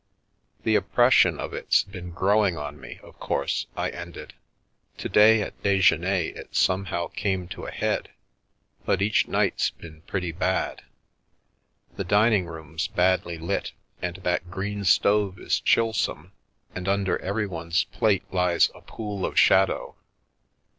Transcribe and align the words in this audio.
"The 0.63 0.73
oppression 0.73 1.39
of 1.39 1.53
it's 1.53 1.83
been 1.83 2.09
growing 2.09 2.57
on 2.57 2.81
me, 2.81 2.99
of 3.03 3.19
course," 3.19 3.67
I 3.77 3.91
ended;" 3.91 4.33
to 4.97 5.07
day 5.07 5.43
at 5.43 5.61
dejeuner 5.61 6.35
it 6.35 6.55
somehow 6.55 7.09
came 7.09 7.47
to 7.49 7.67
a 7.67 7.71
head, 7.71 8.09
but 8.83 9.03
each 9.03 9.27
night's 9.27 9.69
been 9.69 10.01
pretty 10.07 10.31
bad. 10.31 10.81
The 11.97 12.03
dining 12.03 12.47
room's 12.47 12.87
badly 12.87 13.37
lit, 13.37 13.73
and 14.01 14.15
that 14.23 14.49
green 14.49 14.85
stove 14.85 15.37
is 15.37 15.59
chillsome, 15.59 16.31
and 16.73 16.87
under 16.87 17.19
everyone's 17.21 17.83
plate 17.83 18.23
lies 18.33 18.71
a 18.73 18.81
pool 18.81 19.23
of 19.23 19.37
shadow. 19.37 19.93